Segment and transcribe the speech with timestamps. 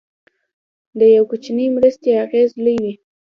[0.99, 2.93] د یو کوچنۍ مرستې اغېز لوی وي.